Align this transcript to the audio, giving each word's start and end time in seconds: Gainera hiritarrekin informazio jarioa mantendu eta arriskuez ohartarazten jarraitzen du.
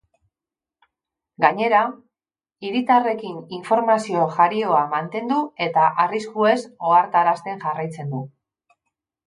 Gainera 1.43 1.81
hiritarrekin 2.69 3.37
informazio 3.59 4.25
jarioa 4.39 4.81
mantendu 4.95 5.39
eta 5.69 5.87
arriskuez 6.07 6.57
ohartarazten 6.91 7.65
jarraitzen 7.69 8.15
du. 8.17 8.27